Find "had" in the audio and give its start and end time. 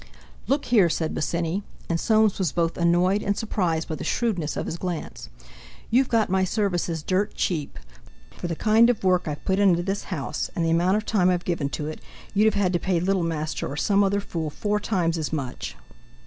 12.59-12.73